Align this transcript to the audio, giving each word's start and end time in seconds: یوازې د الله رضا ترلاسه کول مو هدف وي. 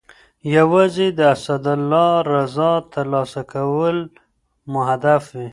یوازې 0.57 1.07
د 1.19 1.67
الله 1.77 2.09
رضا 2.33 2.71
ترلاسه 2.93 3.41
کول 3.53 3.97
مو 4.71 4.79
هدف 4.89 5.23
وي. 5.35 5.47